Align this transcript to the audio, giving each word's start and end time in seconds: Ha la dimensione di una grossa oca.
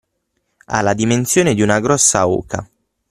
Ha 0.65 0.81
la 0.81 0.95
dimensione 0.95 1.53
di 1.53 1.61
una 1.61 1.79
grossa 1.79 2.27
oca. 2.27 2.67